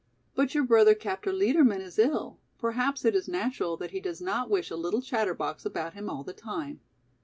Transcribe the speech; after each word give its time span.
"But 0.33 0.55
your 0.55 0.63
brother, 0.63 0.95
Captain 0.95 1.37
Liedermann, 1.37 1.79
is 1.81 1.99
ill, 1.99 2.39
perhaps 2.57 3.05
it 3.05 3.13
is 3.13 3.27
natural 3.27 3.77
that 3.77 3.91
he 3.91 3.99
does 3.99 4.19
not 4.19 4.49
wish 4.49 4.71
a 4.71 4.75
little 4.75 5.03
chatterbox 5.03 5.63
about 5.63 5.93
him 5.93 6.09
all 6.09 6.23
the 6.23 6.33
time. 6.33 6.79